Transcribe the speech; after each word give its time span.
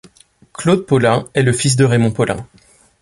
Claude 0.51 0.87
Polin 0.87 1.27
est 1.35 1.43
le 1.43 1.53
fils 1.53 1.75
de 1.75 1.85
Raymond 1.85 2.09
Polin. 2.09 2.47